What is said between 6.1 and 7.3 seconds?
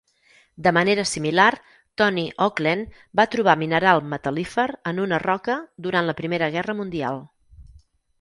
la Primera Guerra Mundial.